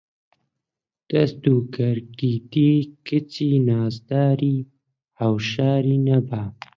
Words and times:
دەست 1.11 1.41
و 1.53 1.57
کەرکیتی 1.75 2.71
کچی 3.07 3.49
نازداری 3.69 4.57
هەوشاری 5.19 5.97
نەبا 6.07 6.43